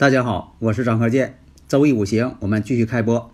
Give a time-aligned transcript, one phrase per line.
[0.00, 1.38] 大家好，我是张鹤剑。
[1.68, 3.30] 周易五行，我们继续开播。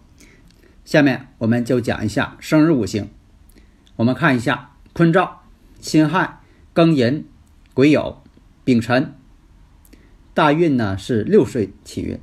[0.84, 3.08] 下面我们就讲一下生日五行。
[3.94, 5.42] 我们看一下坤兆、
[5.80, 6.40] 辛亥、
[6.74, 7.24] 庚寅、
[7.72, 8.16] 癸酉、
[8.64, 9.14] 丙辰。
[10.34, 12.18] 大运呢是六岁起运。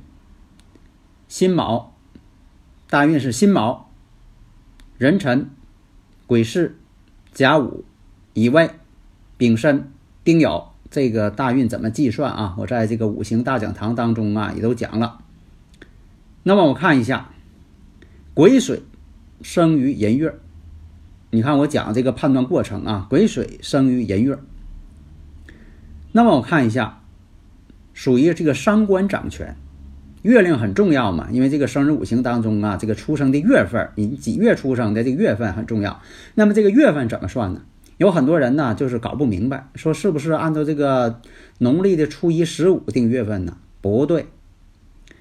[1.26, 1.94] 辛卯，
[2.90, 3.90] 大运是辛卯、
[4.98, 5.48] 壬辰、
[6.26, 6.74] 癸巳、
[7.32, 7.86] 甲午、
[8.34, 8.68] 乙未、
[9.38, 9.90] 丙申、
[10.22, 10.73] 丁酉。
[10.94, 12.54] 这个大运怎么计算啊？
[12.56, 15.18] 我在这个五行大讲堂当中啊也都讲了。
[16.44, 17.30] 那么我看一下，
[18.32, 18.84] 癸水
[19.42, 20.32] 生于寅月，
[21.30, 24.38] 你看我讲这个判断过程啊，癸水生于寅月。
[26.12, 27.00] 那么我看一下，
[27.92, 29.56] 属于这个伤官掌权，
[30.22, 36.00] 月令很重要嘛，因为这个生日五行当中啊，这个出生的月份，你几月出生的这个月份很重要。
[36.36, 37.62] 那么这个月份怎么算呢？
[37.96, 41.20] 有很多人呢，就是搞不明白，说是不是按照这个
[41.58, 43.56] 农历的初一十五定月份呢？
[43.80, 44.26] 不对，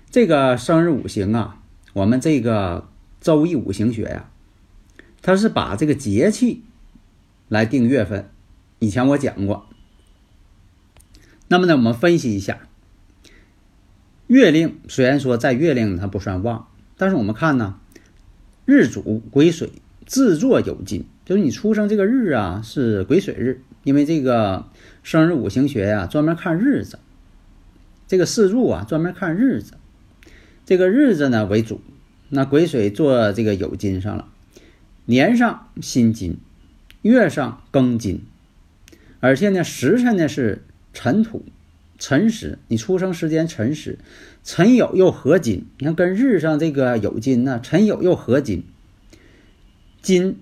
[0.10, 1.62] 这个生日五行啊，
[1.94, 2.88] 我们这个
[3.22, 4.30] 周易五行学呀，
[5.22, 6.64] 它是把这个节气
[7.48, 8.30] 来定月份。
[8.80, 9.68] 以前我讲过。
[11.50, 12.68] 那么呢，我们分析一下，
[14.28, 17.80] 月令虽然说在月令它不算旺，但是我们看呢，
[18.66, 19.72] 日主癸水，
[20.06, 21.06] 自作有金。
[21.26, 24.66] 就是你出生这个日啊，是癸水日，因为这个
[25.04, 27.00] 生日五行学呀，专门看日子。
[28.08, 29.74] 这个四柱啊，专门看日子。
[30.66, 31.82] 这个日子呢为主，
[32.30, 34.28] 那癸水做这个酉金上了，
[35.06, 36.38] 年上辛金，
[37.02, 38.22] 月上庚金，
[39.20, 40.64] 而且呢时辰呢是
[40.94, 41.44] 辰土，
[41.98, 43.98] 辰时，你出生时间辰时，
[44.44, 48.64] 辰酉又合金，你看跟日上这个酉金呢，辰酉又合金，
[50.04, 50.38] 金。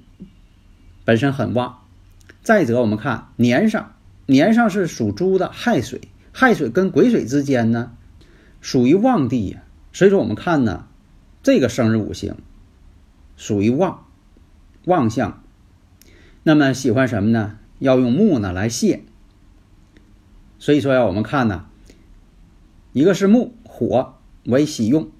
[1.05, 1.83] 本身很旺，
[2.41, 3.95] 再者我们看年上，
[4.25, 6.01] 年上是属猪的亥水，
[6.33, 7.93] 亥水跟癸水之间呢，
[8.59, 9.63] 属于旺地呀。
[9.93, 10.87] 所以说我们看呢，
[11.43, 12.35] 这个生日五行
[13.37, 14.05] 属于旺，
[14.85, 15.43] 旺相。
[16.43, 17.59] 那么喜欢什么呢？
[17.77, 19.03] 要用木呢来泄。
[20.57, 21.65] 所以说呀，我们看呢，
[22.93, 25.11] 一个是木，火为喜用。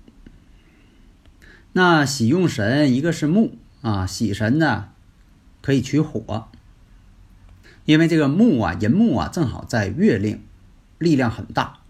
[1.73, 4.89] 那喜用神一个是木啊，喜神呢？
[5.61, 6.47] 可以取火，
[7.85, 10.41] 因为这个木啊，寅木啊，正好在月令，
[10.97, 11.81] 力量很大，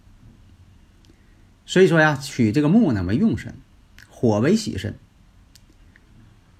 [1.65, 3.55] 所以说呀，取这个木呢为用神，
[4.09, 4.95] 火为喜神。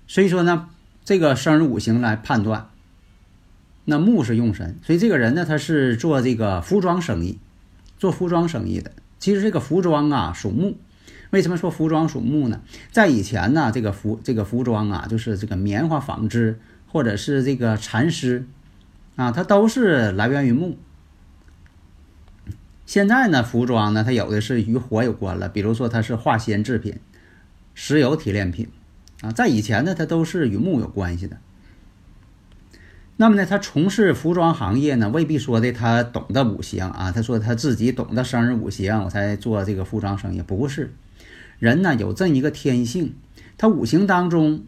[0.07, 0.69] 所以说呢，
[1.03, 2.69] 这个生日五行来判断，
[3.83, 7.39] 那木是用神，所以这个人呢，他是做这个服装生意，
[7.97, 8.93] 做服装生意的。
[9.19, 10.77] 其实这个服装啊属木，
[11.31, 12.61] 为什么说服装属木呢？
[12.91, 16.59] 在以前呢，这个服这个服装啊，就是这个棉花纺织。
[16.93, 18.45] 或者是这个蚕丝，
[19.15, 20.77] 啊，它都是来源于木。
[22.85, 26.99] 现在呢，服装呢，它有的是与火有关了，比如说它是化纤制品、
[27.73, 28.67] 石油提炼品，
[29.21, 31.37] 啊，在以前呢，它都是与木有关系的。
[33.15, 40.93] 那么呢，他从事服装行业呢，未必说的他懂得五行啊，他说他自己懂得生日五行，我才做这个服装生意，不是。
[41.61, 43.13] 人呢有这一个天性，
[43.55, 44.65] 他五行当中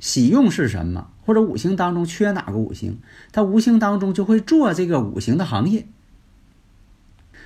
[0.00, 1.06] 喜用是什么？
[1.24, 2.98] 或者五行当中缺哪个五行，
[3.30, 5.86] 他无形当中就会做这个五行的行业。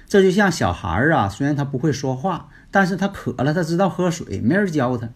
[0.09, 5.11] 这就像小孩儿啊，虽然他不会说话，但是他渴了，他知道喝水，没人教他。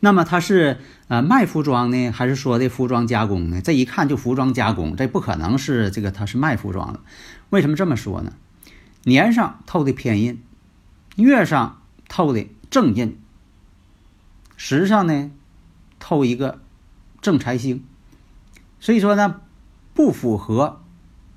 [0.00, 0.76] 那么他是
[1.08, 3.62] 呃卖服装呢，还是说的服装加工呢？
[3.62, 7.00] 这一看就服装加工，这不可能是这个他是卖服装的。
[7.48, 8.34] 为什么这么说呢？
[9.04, 10.42] 年上透的偏印，
[11.16, 13.18] 月上透的正印，
[14.56, 15.30] 时上呢
[15.98, 16.60] 透一个。
[17.22, 17.82] 正财星，
[18.78, 19.40] 所以说呢，
[19.94, 20.80] 不符合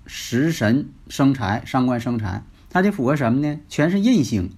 [0.06, 3.60] 食神生财、伤官生财，它就符合什么呢？
[3.68, 4.52] 全是印星，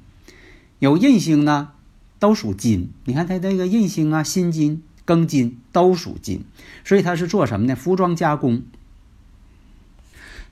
[0.80, 1.72] 有印星呢，
[2.20, 2.92] 都属金。
[3.06, 6.44] 你看它这个印星啊，辛金、庚金都属金，
[6.84, 7.78] 所以它是做什么呢？
[7.78, 8.64] 服装加工。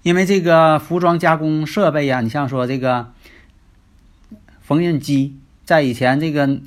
[0.04, 3.12] 因为这个服装加工设备呀，你像说这个
[4.62, 5.38] 缝纫机，
[5.70, 6.60] 在以前这个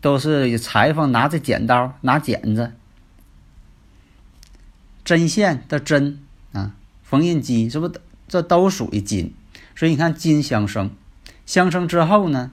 [0.00, 2.72] 都是裁缝拿着剪刀、拿剪子、
[5.04, 6.18] 针线的针
[6.50, 6.74] 啊，
[7.04, 7.88] 缝纫机，这不
[8.26, 9.32] 这都属于金。
[9.76, 10.90] 所以你看金相生，
[11.46, 12.50] 相生之后呢，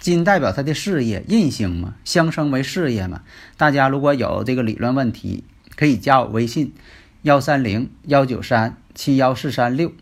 [0.00, 3.22] 金代表他的事业，印星嘛，相生为事业嘛。
[3.56, 5.44] 大家如果有这个理论问题，
[5.76, 6.72] 可以加我微信
[7.22, 9.92] 幺三零幺九三七幺四三六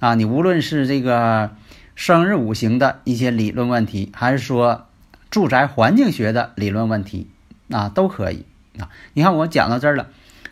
[0.00, 0.16] 啊。
[0.16, 1.54] 你无论是这个
[1.94, 4.86] 生日五行的一些理论问题，还是说
[5.30, 7.28] 住宅环境学的理论问题
[7.70, 8.44] 啊，都可以
[8.78, 8.90] 啊。
[9.14, 10.08] 你看我讲到这儿了，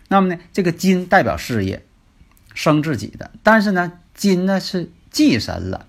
[0.09, 1.85] 那么呢，这个金代表事业，
[2.55, 4.91] 生自己的，但是呢，金呢是。
[5.13, 5.87] 忌神了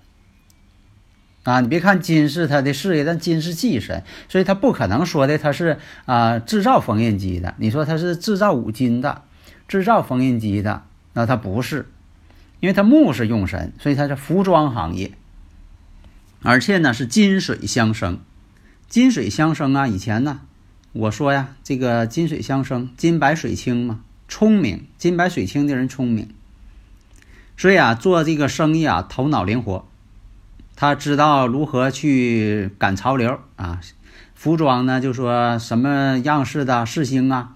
[1.44, 1.59] 啊！
[1.62, 5.77] 你别看金是他的事业，但金是忌神，所以他不可能说的他是
[6.07, 7.53] 啊制造缝纫机的。
[7.59, 9.21] 你说他是制造五金的，
[9.68, 10.81] 制造缝纫机的，
[11.13, 11.88] 那他不是，
[12.62, 15.12] 因为他木是用神，所以他是服装行业，
[16.43, 18.19] 而且呢是金水相生，
[18.88, 19.88] 金水相生啊！
[19.88, 20.41] 以前呢
[20.91, 26.29] 我说呀，这个金水相生，金白水清嘛，聪明，金白水清的人聪明。
[27.55, 29.88] 所以啊，做这个生意啊，头脑灵活，
[30.75, 33.79] 他知道如何去赶潮流啊。
[34.33, 37.55] 服装呢，就说什么样式的四星啊，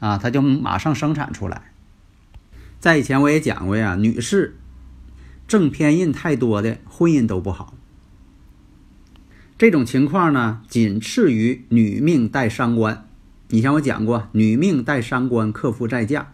[0.00, 1.70] 啊，他就马上生产出来。
[2.80, 4.56] 在以前我也讲过呀，女士
[5.46, 7.74] 正偏印太多的婚姻都不好。
[9.56, 13.06] 这种情况呢，仅次于女命带伤官。
[13.50, 16.32] 以前我讲过，女命带伤官，克夫在嫁。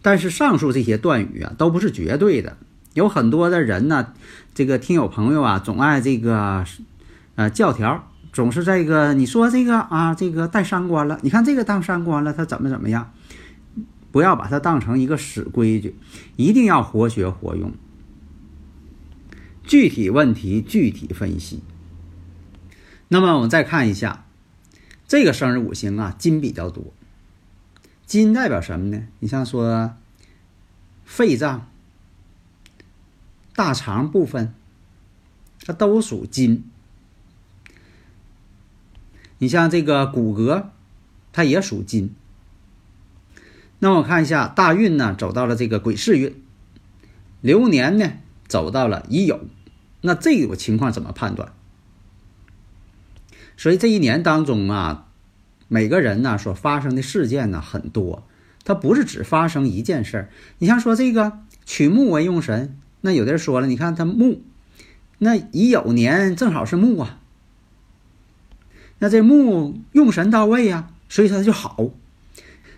[0.00, 2.56] 但是上述这些断语啊，都不是绝对的。
[2.94, 4.14] 有很多的人呢，
[4.54, 6.64] 这个听友朋友啊，总爱这个，
[7.34, 13.12] 呃，教条，总是这个你说这个啊，这个带三官了，你看这个当三官了，他怎么怎么样？
[14.10, 15.94] 不要把它当成一个死规矩，
[16.36, 17.70] 一定要活学活用，
[19.70, 21.62] 具体问题具体分析。
[23.06, 24.26] 那么我们再看一下
[25.06, 26.92] 这个生日五行啊，金比较多。
[28.04, 29.06] 金代表什么呢？
[29.20, 29.94] 你像说
[31.04, 31.70] 肺脏、
[33.54, 34.52] 大肠部分，
[35.64, 36.64] 它都属金。
[39.38, 40.64] 你像这个骨骼，
[41.32, 42.12] 它也属金。
[43.78, 46.42] 那我看一下大运呢，走到了这个癸巳运，
[47.40, 48.14] 流年呢
[48.48, 49.38] 走到了乙酉，
[50.00, 51.52] 那这个情况怎么判断？
[53.56, 55.06] 所以这一年当中啊。
[55.72, 58.26] 每个人呢所发生的事件呢很多，
[58.64, 60.28] 它不是只发生一件事儿。
[60.58, 64.42] 你像说这个取木为用神，那有的人说了，你看他木，
[65.18, 67.20] 那乙酉年正好是木啊，
[68.98, 71.90] 那这木用神到位啊，所以它就好。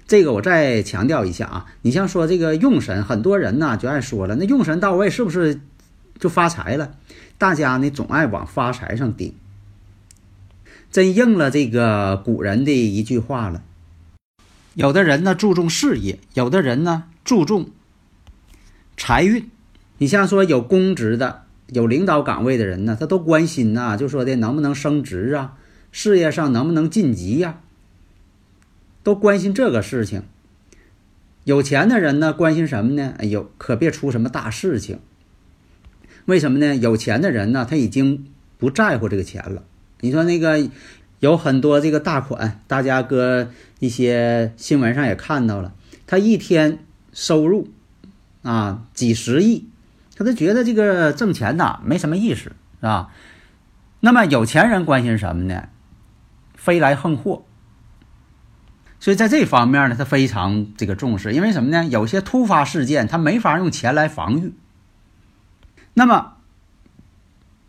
[0.06, 5.62] 这个我再强调一下啊，你像说这个用神，很多人呢就爱说了，那用神到位是不是
[6.22, 6.94] 就发财了？
[7.36, 9.34] 大家呢总爱往发财上顶。
[10.92, 13.64] 真应了这个古人的一句话了。
[14.74, 17.70] 有的人呢注重事业，有的人呢注重
[18.96, 19.50] 财运。
[19.98, 25.56] 你像说有公职的、有领导岗位的人呢，他都关心呐，就说的能不能升职啊，
[25.90, 27.58] 事业上能不能晋级呀，
[29.02, 30.22] 都关心这个事情。
[31.42, 33.14] 有钱的人呢，关心什么呢？
[33.18, 35.00] 哎呦，可别出什么大事情。
[36.26, 36.76] 为什么呢？
[36.76, 38.26] 有钱的人呢，他已经
[38.58, 39.64] 不在乎这个钱了。
[40.00, 40.69] 你说那个
[41.20, 45.73] 有很多这个大款，大家搁一些新闻上也看到了，
[46.06, 46.78] 他一天
[47.12, 47.68] 收入
[48.42, 49.68] 啊几十亿，
[50.16, 53.11] 他都觉得这个挣钱呐没什么意思，是吧？
[54.00, 55.68] 那么有钱人关心什么呢？
[56.54, 57.44] 飞来横祸。
[59.00, 61.85] 所以在这方面呢，他非常这个重视，因为什么呢？
[61.87, 64.52] 有些突发事件他没法用钱来防御。
[65.94, 66.34] 那么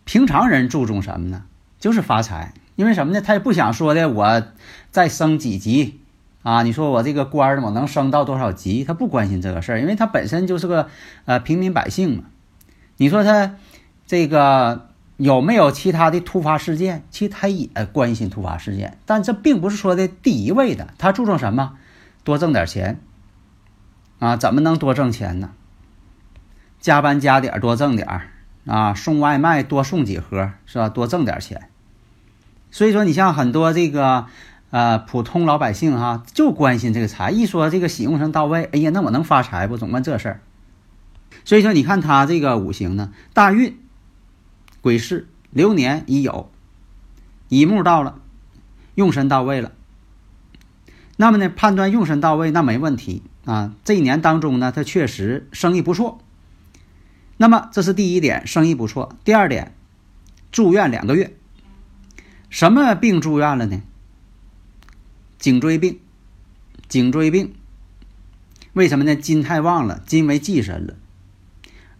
[0.04, 1.44] 平常人注重什么呢？
[1.78, 3.20] 就是发财，因为什么呢？
[3.20, 4.42] 他也不想说的，我
[4.90, 6.00] 再升几级
[6.42, 6.62] 啊？
[6.62, 8.84] 你说我这个官，我能升到多少级？
[8.84, 10.88] 他不关心这个事儿，因为他本身就是个
[11.26, 12.24] 呃平民百姓嘛。
[12.96, 13.56] 你说他
[14.06, 17.04] 这个有没有其他的突发事件？
[17.10, 20.94] 其实他也关心突发事件，但这并不是说的第一位的。
[20.96, 21.74] 他注重什么？
[22.22, 23.00] 多挣点钱
[24.18, 24.36] 啊？
[24.36, 25.50] 怎么能多挣钱呢？
[26.84, 28.28] 加班加点多挣点儿
[28.66, 28.92] 啊？
[28.92, 30.90] 送外卖多送几盒是吧？
[30.90, 31.70] 多挣点钱。
[32.70, 34.26] 所以说，你像很多这个，
[34.68, 37.30] 呃，普通老百姓哈，就关心这个财。
[37.30, 39.78] 一说这个喜用神到位，哎呀，那我能发财不？
[39.78, 40.40] 总问这事儿。
[41.46, 43.78] 所以说，你看他这个五行呢，大运，
[44.82, 46.50] 癸巳，流年已有，
[47.48, 48.16] 乙木到了，
[48.94, 49.72] 用神到位了。
[51.16, 53.72] 那么呢，判断用神到位，那没问题啊。
[53.84, 56.18] 这一年当中呢，他确实生意不错。
[57.36, 59.16] 那么这是第一点，生意不错。
[59.24, 59.74] 第二点，
[60.52, 61.36] 住院两个月。
[62.48, 63.82] 什么病住院了呢？
[65.38, 65.98] 颈椎病，
[66.88, 67.54] 颈椎病。
[68.72, 69.14] 为什么呢？
[69.14, 70.94] 金太旺了，金为忌神了，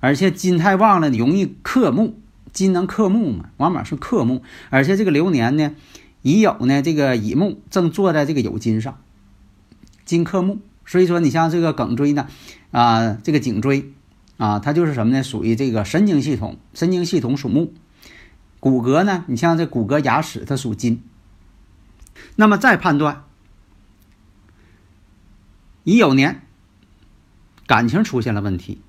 [0.00, 2.19] 而且金太旺了，容易克木，
[2.53, 4.43] 金能克木嘛，往往是克木。
[4.71, 5.75] 而且这个流年呢，
[6.23, 9.00] 乙酉呢，这个乙木正坐在这个酉金上，
[10.05, 12.26] 金克木，所以说你像这个颈椎呢，
[12.73, 13.93] 啊，这个颈椎
[14.37, 15.23] 啊，它就是什么呢？
[15.23, 17.73] 属于这个神经系统，神经系统属木。
[18.61, 21.03] 骨骼呢，你像这骨骼牙齿，它属金。
[22.37, 23.25] 那么再判断
[25.85, 26.41] 乙酉年。
[27.67, 28.83] 感情出现了问题。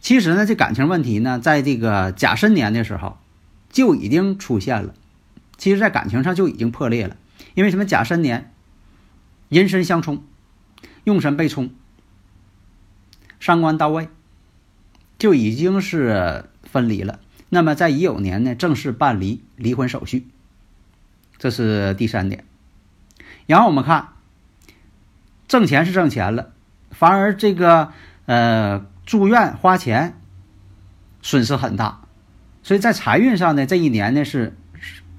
[0.00, 3.18] 其实呢，这感情问题呢，在这个甲申年的时候
[3.68, 4.94] 就已经出现了。
[5.58, 7.16] 其实，在感情上就已经破裂了。
[7.54, 7.84] 因为什么？
[7.84, 8.54] 甲申年，
[9.48, 10.24] 寅申相冲，
[11.04, 11.70] 用神被冲，
[13.46, 14.08] 伤官到位，
[15.20, 17.20] 就已经是分离了。
[17.48, 20.26] 那么，在乙酉年呢，正式办理离婚手续。
[21.38, 22.42] 这是第三点。
[23.46, 24.08] 然后我们看。
[25.46, 26.50] 挣钱是挣钱了，
[26.90, 27.92] 反而这个
[28.24, 30.18] 呃住院花钱
[31.22, 32.00] 损失很大，
[32.64, 34.56] 所以在财运上呢，这一年呢是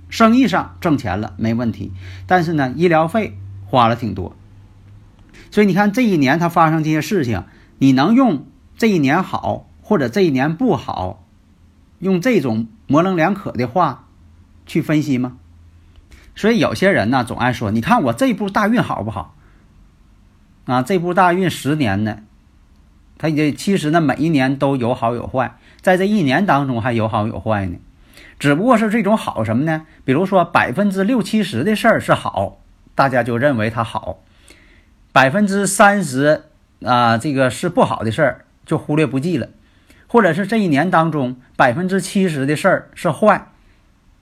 [0.10, 1.94] 生意上挣钱了没问题，
[2.26, 4.36] 但是呢医疗费花了挺多，
[5.50, 7.46] 所以你看这一年它发生这些事情，
[7.80, 8.46] 你能用
[8.78, 11.24] 这一年好或者这一年不好，
[12.00, 14.08] 用这种模棱两可的话
[14.66, 15.38] 去分析吗？
[16.36, 19.36] 所以有些人呢总爱说，你看我这步大运好不好？
[20.66, 22.20] 啊，这部大运十年呢，
[23.18, 27.78] 它这其实呢每一年都有好有坏，在这一年当中还有好有坏呢，
[28.38, 29.88] 只不过是这种好什么呢？
[30.04, 32.60] 比如说百分之六七十的事儿是好，
[32.94, 34.18] 大家就认为它好；
[35.14, 36.44] 百分之三十
[36.84, 39.50] 啊这个是不好的事儿就忽略不计了，
[40.08, 43.52] 或者是这一年当中百分之七十的事儿是坏，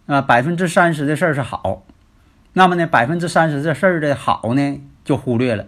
[0.06, 1.86] 啊百分之三十的事儿是好，
[2.54, 5.68] 那么呢百分之三十这事儿的好呢就忽略了。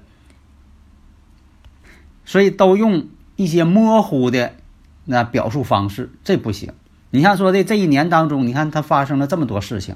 [2.25, 4.53] 所以都用一些模糊的
[5.06, 6.74] 那表述方式，这不行。
[7.10, 9.96] 你像说的这一年当中，你看它发生了这么多事情。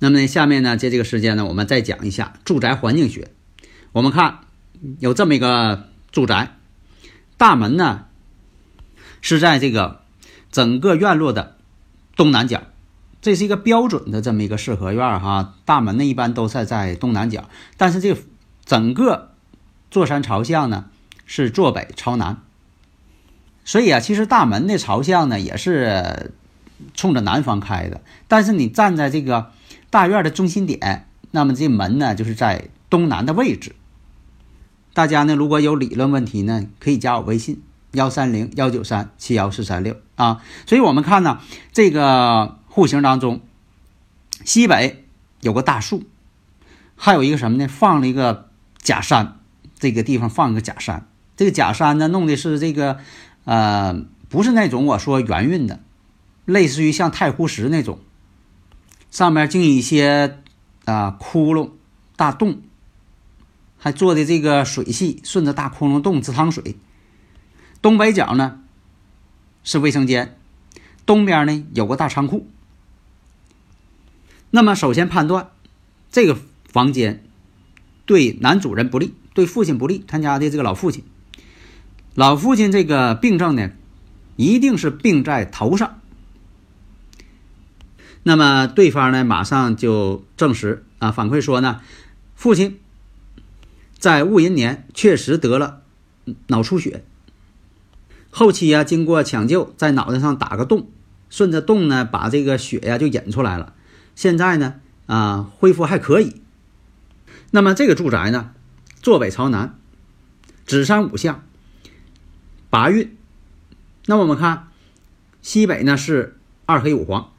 [0.00, 3.28] 那么呢，下面呢，借这个时间呢，我们再讲一下住宅环境学。
[3.92, 4.40] 我们看
[4.98, 6.56] 有这么一个住宅，
[7.36, 8.06] 大门呢
[9.20, 10.02] 是在这个
[10.50, 11.56] 整个院落的
[12.16, 12.62] 东南角，
[13.20, 15.54] 这是一个标准的这么一个四合院哈。
[15.64, 18.16] 大门呢一般都是在东南角，但是这
[18.64, 19.32] 整个
[19.90, 20.86] 坐山朝向呢。
[21.26, 22.42] 是坐北朝南，
[23.64, 26.34] 所以啊，其实大门的朝向呢也是
[26.92, 28.02] 冲着南方开的。
[28.28, 29.50] 但是你站在这个
[29.88, 33.74] 大院的中心点，那么这门呢就是在东南的位置。
[34.94, 40.40] 大家呢如果有理论问题呢，可以加我微信幺三零幺九三七幺四三六啊。
[40.66, 41.40] 所以我们看呢，
[41.72, 43.40] 这个户型当中，
[44.44, 45.04] 西北
[45.40, 46.04] 有个大树，
[46.96, 47.68] 还有一个什么呢？
[47.68, 48.48] 放了一个
[48.78, 49.40] 假山，
[49.78, 51.06] 这个地方放一个假山。
[51.36, 52.98] 这个假山呢，弄的是这个，
[53.44, 55.80] 呃，不是那种我说圆润的，
[56.44, 57.98] 类似于像太湖石那种，
[59.10, 60.38] 上面进一些
[60.84, 61.70] 啊窟窿、
[62.14, 62.62] 大洞，
[63.84, 66.76] 还做的这个水系顺着大窟窿洞直淌水。
[67.82, 68.60] 东北角呢
[69.62, 70.38] 是卫生间，
[71.04, 72.48] 东边呢有个大仓库。
[74.50, 75.50] 那么首先判断
[76.10, 77.22] 这个房间
[78.06, 81.04] 对男主人不利，对父亲不利，他家的这个老父亲。
[82.14, 83.72] 老父亲这个病症呢，
[84.36, 86.00] 一定是病在头上。
[88.22, 91.82] 那么对方呢，马上就证实啊，反馈说呢，
[92.34, 92.80] 父亲
[94.04, 95.80] 在戊寅年确实得了
[96.48, 97.04] 脑出血，
[98.28, 100.90] 后期啊，经过抢救，在脑袋上打个洞，
[101.30, 103.72] 顺着洞呢，把这个血呀就引出来了。
[104.14, 104.74] 现在呢，
[105.06, 106.42] 啊，恢复还可以。
[107.50, 108.52] 那么这个住宅呢，
[109.00, 109.78] 坐北朝南，
[110.66, 111.42] 子山五向。
[112.68, 113.16] 八运，
[114.04, 114.68] 那我们看
[115.40, 117.32] 西北呢是二黑五黄，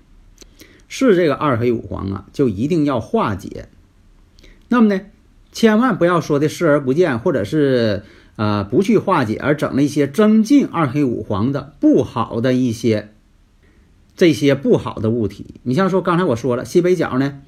[0.88, 3.70] 是这个二黑五黄啊，就一定要化解。
[4.68, 5.00] 那么呢，
[5.56, 8.04] 千万不要说的视而不见，或者是
[8.36, 13.14] 呃不去化解，而整了一些增进二黑五黄的不好的一些
[14.16, 15.56] 这些不好的物体。
[15.64, 17.42] 你像说刚才我说了，西北角呢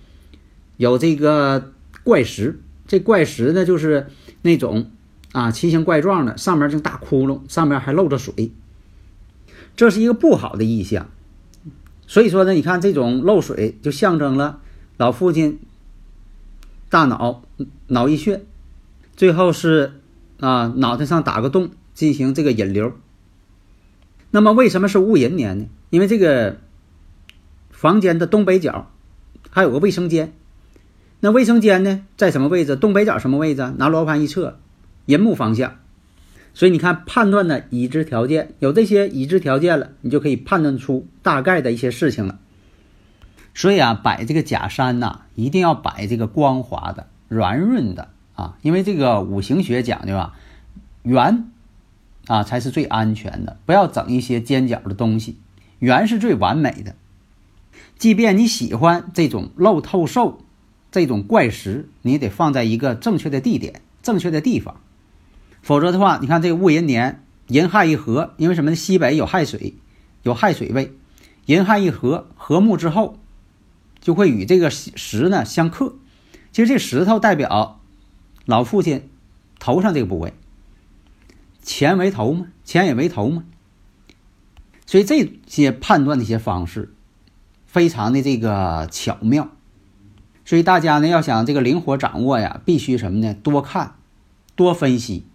[0.78, 1.74] 有这个
[2.04, 4.08] 怪石，这怪石呢就是
[4.42, 4.90] 那种。
[5.34, 8.50] 啊，奇形怪状的，上面这大窟窿，上面还漏着水，
[9.76, 11.10] 这是一个不好的意象。
[12.08, 14.62] 所以说呢，你看这种漏水，就象征了
[14.96, 15.60] 老父亲
[16.90, 17.44] 大脑
[17.88, 18.44] 脑溢血，
[19.16, 20.02] 最后是
[20.40, 22.94] 啊脑袋上打个洞进行这个引流。
[24.32, 25.66] 那么为什么是戊寅年呢？
[25.90, 26.58] 因为这个
[27.72, 28.92] 房间的东北角
[29.50, 30.34] 还有个卫生间。
[31.20, 32.76] 那卫生间呢，在什么位置？
[32.76, 33.74] 东北角什么位置？
[33.78, 34.60] 拿罗盘一测，
[35.08, 35.80] 寅木方向。
[36.54, 42.40] 所以你看，判断的已知条件有这些已知条件了，你就可以判断出大概的一些事情了。
[43.56, 50.34] 所以啊，摆这个假山呐，一定要摆这个光滑的、圆润的啊，因为这个五行学讲究啊，
[51.04, 51.50] 圆
[52.28, 55.38] 啊才是最安全的，不要整一些尖角的东西，
[55.80, 56.96] 圆是最完美的。
[57.98, 60.42] 即便你喜欢这种漏透瘦。
[60.90, 64.78] 这种怪石，你得放在一个正确的地点、正确的地方，
[65.62, 68.76] 否则的话，你看这个戊寅年，寅亥一合，因为什么呢？
[68.76, 69.76] 西北有亥水，
[70.24, 70.94] 有亥水位，
[71.46, 73.20] 寅亥一合，合木之后，
[74.08, 75.96] 就会与这个石呢相克。
[76.54, 77.82] 其实这石头代表
[78.46, 79.10] 老父亲
[79.60, 80.34] 头上这个部位，
[81.62, 83.44] 钱为头嘛，钱也为头嘛，
[84.86, 86.94] 所以这些判断的一些方式，
[87.66, 89.50] 非常的这个巧妙。
[90.46, 93.34] 所以大家呢要想这个灵活掌握呀，必须什么呢？
[93.34, 93.96] 多看，
[94.56, 95.26] 多分析。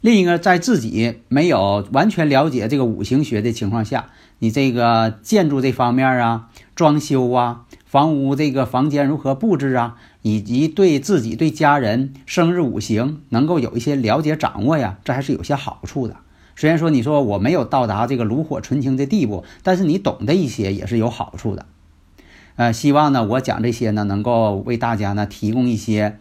[0.00, 16.16] 另一个，在自己没有完全了解这个五行学的情况下，你这个建筑这方面啊，装修啊，房屋这个房间如何布置啊，以及对自己对家人生日五行能够有一些了解掌握呀，这还是有些好处的。
[16.56, 21.66] 虽然说你说我没有到达这个炉火纯青的地步，但是你懂得一些也是有好处的。
[22.56, 26.18] 呃，希望呢，我讲这些呢，能够为大家呢提供一些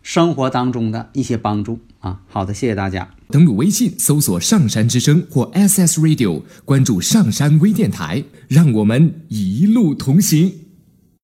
[0.00, 2.20] 生活当中的一些帮助啊。
[2.28, 3.08] 好的，谢谢大家。
[3.30, 10.60] 登录微信搜索“上山之声”或 SS Radio，关注上山微电台，让我们一路同行。